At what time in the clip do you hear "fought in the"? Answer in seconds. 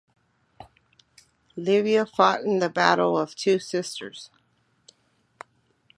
2.09-2.71